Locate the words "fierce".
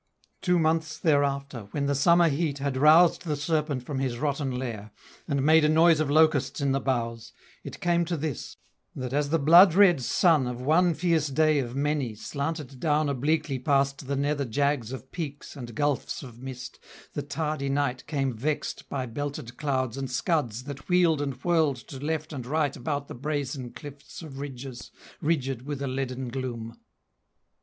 10.95-11.27